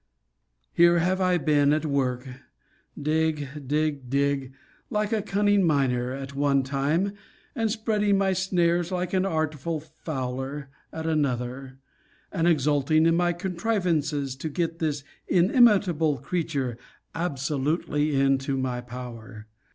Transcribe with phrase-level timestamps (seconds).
[0.73, 2.27] Here have I been at work,
[2.99, 4.51] dig, dig, dig,
[4.89, 7.13] like a cunning miner, at one time,
[7.53, 11.77] and spreading my snares, like an artful fowler, at another,
[12.31, 16.79] and exulting in my contrivances to get this inimitable creature,
[17.13, 19.45] absolutely into my power.